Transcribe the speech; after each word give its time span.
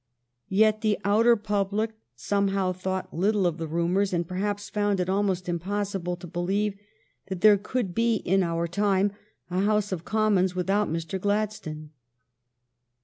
Yet 0.49 0.81
the 0.81 0.97
outer 1.05 1.35
public 1.35 1.91
somehow 2.15 2.71
thought 2.73 3.13
little 3.13 3.45
of 3.45 3.59
the 3.59 3.67
rumors, 3.67 4.13
and 4.13 4.27
perhaps 4.27 4.67
found 4.67 4.99
it 4.99 5.09
almost 5.09 5.47
impossible 5.47 6.15
to 6.15 6.25
believe 6.25 6.73
that 7.27 7.41
there 7.41 7.55
could 7.55 7.93
be 7.93 8.15
in 8.15 8.41
our 8.41 8.67
time 8.67 9.11
a 9.51 9.59
House 9.61 9.91
of 9.91 10.03
Commons 10.03 10.55
without 10.55 10.89
Mr. 10.89 11.21
Gladstone. 11.21 11.91